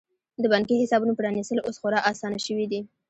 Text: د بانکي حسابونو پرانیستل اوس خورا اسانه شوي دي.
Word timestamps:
د 0.41 0.43
بانکي 0.51 0.75
حسابونو 0.81 1.17
پرانیستل 1.19 1.59
اوس 1.61 1.75
خورا 1.81 1.99
اسانه 2.11 2.39
شوي 2.45 2.65
دي. 2.71 2.81